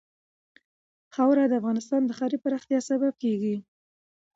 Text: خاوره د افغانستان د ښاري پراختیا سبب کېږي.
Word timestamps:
خاوره 1.13 1.43
د 1.47 1.53
افغانستان 1.61 2.01
د 2.05 2.11
ښاري 2.17 2.37
پراختیا 2.43 2.79
سبب 2.89 3.13
کېږي. 3.23 3.55